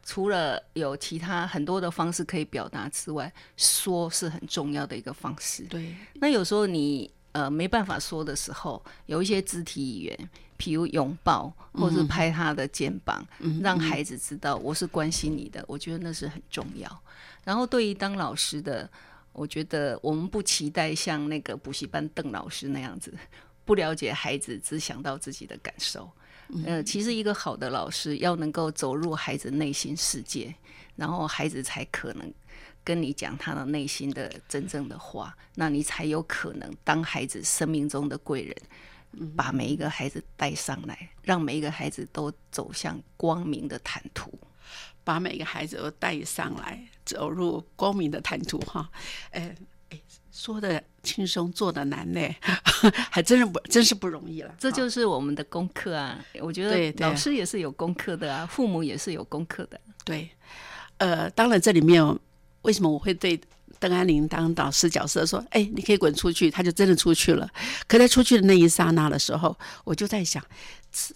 [0.02, 5.64] 除了有其他很多的方式可以表达之外，说是很重要的一个方式。
[5.64, 13.24] 对，那有时候你呃没办法说的时候，有一些肢体语言，譬如拥抱或是拍他的肩膀，
[13.62, 17.02] 让孩子知道我是关心你的，我觉得那是很重要。
[17.44, 18.90] 然后对于当老师的，
[19.32, 23.14] 我觉得我们不期待像那个补习班邓老师那样子。
[23.64, 26.10] 不了解孩子，只想到自己的感受。
[26.64, 30.54] 呃，其实一个好的老师要能够走入孩子内心世界，
[30.96, 32.32] 然后孩子才可能
[32.82, 38.56] 跟你讲他的内心的真正的话，那你才有可能当孩子生命中的贵人，
[39.36, 44.32] 把每一个孩子带上来，让每一个孩子都走向光明的坦途，
[45.04, 48.58] 把每个孩子都带上来，走入光明的坦途。
[48.60, 48.90] 哈，
[49.30, 49.54] 哎。
[50.30, 52.20] 说的轻松，做的难呢，
[53.10, 54.54] 还真是不，真是不容易了。
[54.56, 56.24] 这就是我们的功课啊！
[56.40, 59.80] 我觉得老师也是有功课的啊，父母也是有功课的。
[60.04, 60.30] 对，
[60.98, 62.04] 呃，当然这里面
[62.62, 63.40] 为什么我会对
[63.78, 67.48] 邓安宁当导师角色说，哎，你可以滚出去，他就真的出去了。
[67.86, 70.44] 可在出去的那一刹那的时候，我就在想，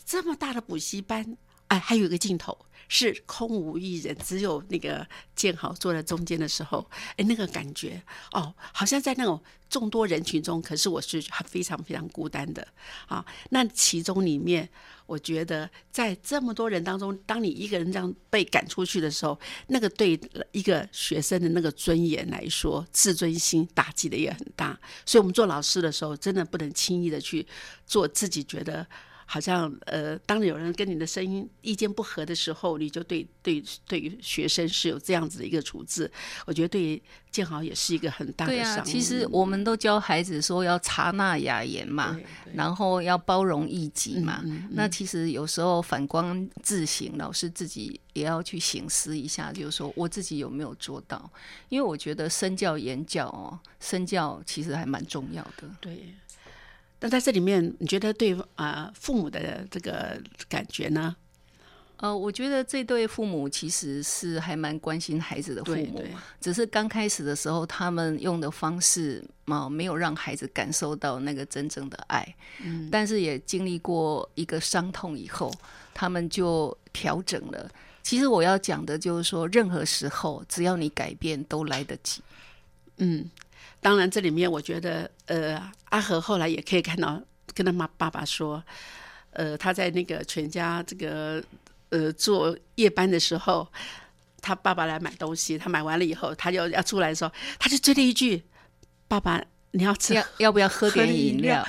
[0.05, 1.37] 这么大的补习班，
[1.69, 2.57] 哎，还有一个镜头。
[2.95, 6.87] 是空无一人，只有那个建豪坐在中间的时候，
[7.17, 12.69] 哎，那个感觉哦，好像在那种众多人群中，可是我是非常非常孤单的
[13.07, 13.25] 啊。
[13.49, 14.69] 那其中里面，
[15.07, 20.21] 我觉得在这么多人当中，当你一个人这样被赶出去的时候，那个对
[20.51, 24.79] 一个学生的那个尊严来说，自尊心打击的也很大。
[25.07, 27.47] 所以，我们做老师的时候，真的不能轻易的去
[27.87, 28.87] 做自己觉得。
[29.33, 36.11] 好像呃，当有人跟你的声音意见不合的时候，你就对对对于学生是有这样子的一个处置。
[36.45, 38.85] 我觉得对于建豪也是一个很大的伤。
[38.85, 42.21] 其实我们都教孩子说要察纳雅言嘛，
[42.53, 44.45] 然后要包容异己嘛。
[44.73, 51.31] 那其实有时候反观自省，老师自己也要去醒思一下，就是说我自己有没有做到？
[51.71, 55.71] 因为我觉得身教言教哦，身教其实还蛮重要的。
[55.81, 56.15] 对。
[57.03, 60.17] 那在这里面，你觉得对啊父母的这个
[60.49, 61.15] 感觉呢？
[61.97, 66.03] 呃，我觉得这对父母其实是还蛮关心孩子的父母，
[66.41, 72.37] 只是刚开始的时候，他们用的方式嘛，没有让孩子感受到那个真正的爱。
[72.63, 75.53] 嗯，但是也经历过一个伤痛以后，
[75.93, 77.69] 他们就调整了。
[78.05, 82.23] 其实我要讲的就是说，任何时候只要你改变，都来得及。
[82.99, 83.29] 嗯。
[83.83, 87.21] 当然，这里面我觉得，呃，阿和后来也可以看到，
[87.53, 88.63] 跟他妈爸爸说，
[89.33, 91.43] 呃，他在那个全家这个
[91.91, 93.67] 呃做夜班的时候，
[94.41, 98.41] 他爸爸来买东西，他买完了以后，他就要出来的时候，他就追了一句
[99.09, 101.67] ：“爸爸，你要吃要要不要喝点饮料？”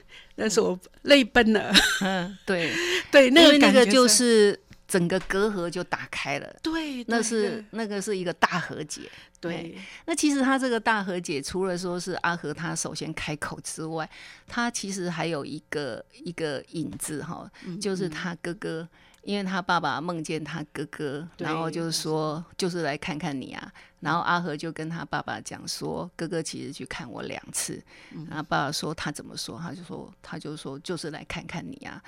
[0.36, 1.72] 那是我泪奔了。
[2.00, 2.72] 嗯，对
[3.10, 4.58] 对，那个那个就是
[4.90, 6.56] 整个隔阂就打开了。
[6.60, 9.08] 对，那是那个是一个大和解。
[9.40, 14.10] 对，那其实他这个大和解，除了说是阿和他首先开口之外，
[14.48, 17.48] 他其实还有一个一个影子哈，
[17.80, 18.86] 就是他哥哥，
[19.22, 27.80] 因为他爸爸梦见他哥哥，然后就是说就是来看看你啊，然后阿和就跟他爸爸讲说，哥哥其实去看我两次，
[28.28, 32.02] 然后爸爸说他怎么说，他就说他就说就是来看看你啊，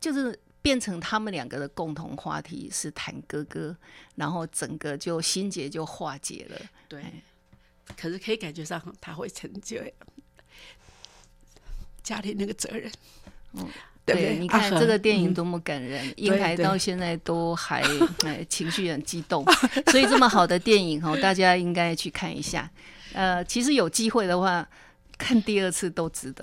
[0.00, 0.38] 就是。
[0.64, 3.76] 变成他们两个的共同话题是谈哥哥，
[4.14, 6.58] 然后整个就心结就化解了。
[6.88, 7.04] 对，
[7.94, 9.76] 可是可以感觉上他会成就。
[12.02, 12.90] 家里那个责任。
[13.52, 13.68] 嗯，
[14.06, 17.82] 对，你看这个电影多么感人，英台到现在都还
[18.24, 19.44] 哎情绪很激动，
[19.92, 22.70] 所以这么好的电影哈， 大家应该去看一下。
[23.12, 24.66] 呃，其实有机会的话，
[25.18, 26.42] 看第二次都值得。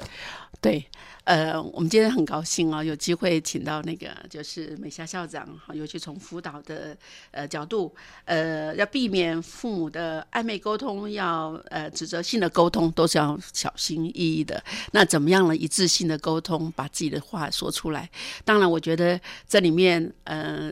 [0.61, 0.85] 对，
[1.23, 6.95] 呃，我们今天很高兴哦，有机会请到那个就是美霞校长，尤其从辅导的
[7.31, 7.91] 呃角度，
[8.25, 14.63] 呃，要避免父母的暧昧沟通，要呃指责性的沟通，都是要小心翼翼的。
[14.91, 15.55] 那怎么样呢？
[15.55, 18.07] 一致性的沟通，把自己的话说出来。
[18.45, 20.71] 当然，我觉得这里面，呃。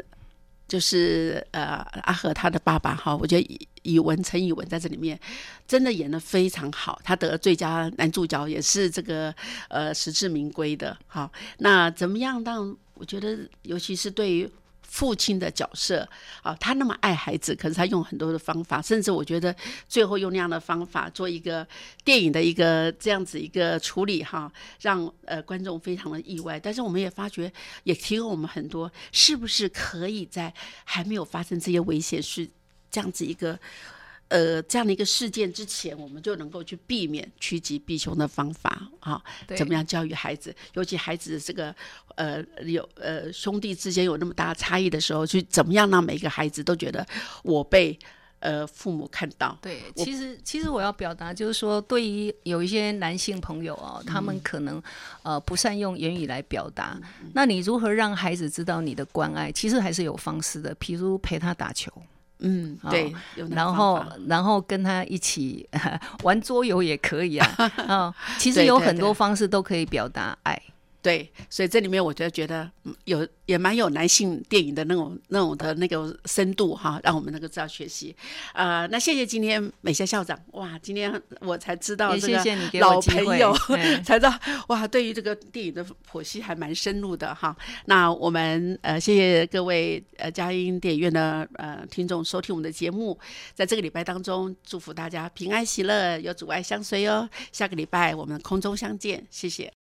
[0.70, 5.20] 就是呃，阿和他的爸爸哈，我觉得以文陈以文在这里面
[5.68, 9.34] 真的演的非常好，他得最佳男主角也是这个
[9.70, 10.98] 呃实至名归的。
[11.08, 14.50] 好，那怎么样让我觉得，尤其是对于。
[14.92, 16.10] 父亲的角色
[16.42, 19.56] 啊，他那么爱孩子，可是他用很多的方法，甚至我觉得
[19.88, 21.66] 最后用那样的方法做一个
[22.04, 24.52] 电影的一个这样子一个处理哈，
[24.82, 26.60] 让呃观众非常的意外。
[26.60, 27.54] 但是我们也发觉，
[27.84, 30.52] 也提供我们很多，是不是可以在
[30.86, 32.50] 还没有发生这些危险是
[32.92, 33.58] 这样子一个。
[34.32, 39.20] 呃，这样的一个事件之前，我们就能够去避免趋吉避凶的方法啊？
[39.58, 40.56] 怎么样教育孩子？
[40.76, 41.76] 尤其孩子这个
[42.14, 47.04] 呃有呃兄弟之间有那么大差异的时候，去怎么样让每一个孩子都觉得
[47.42, 47.98] 我被
[48.38, 49.58] 呃父母看到？
[49.64, 54.80] 对，其实其实我要表达就是说，对于有一些男性朋友哦，他们可能
[55.24, 56.96] 呃不善用言语来表达，
[57.34, 59.52] 那你如何让孩子知道你的关爱？
[59.52, 61.92] 其实还是有方式的，譬如陪他打球。
[62.40, 63.14] 嗯，对，
[63.50, 65.68] 然后然后跟他一起
[66.24, 67.48] 玩桌游也可以啊，
[67.88, 70.54] 啊， 其实有很多方式都可以表达爱。
[70.56, 70.64] 对，
[71.50, 72.70] 所以这里面我觉得觉得
[73.06, 78.16] 有也蛮有男性电影的那种那种的那个深度哈，让我们能够知道学习。
[78.54, 83.56] 呃，那谢谢今天美霞校长，哇，今天我才知道这个老朋友
[84.04, 87.56] 才知道哇，对于这个电影的剖析还蛮深入的哈。
[87.86, 93.18] 那我们呃谢谢各位呃佳音电影院的呃听众收听我们的节目，
[93.54, 97.30] 在这个礼拜当中祝福大家平安喜乐，有阻碍相随哦。
[97.52, 99.79] 下个礼拜我们空中相见，谢谢。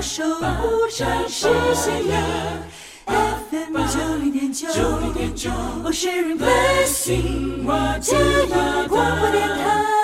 [0.00, 2.22] 守护城市信仰。
[3.06, 5.50] FM 九零点九，九零点九，
[5.82, 7.66] 我是 Blessing，
[8.00, 8.46] 嘉义
[8.88, 10.03] 广播电台。